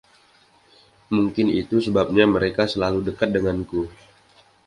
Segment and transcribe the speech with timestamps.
[1.15, 3.81] Mungkin itu sebabnya mereka selalu dekat denganku.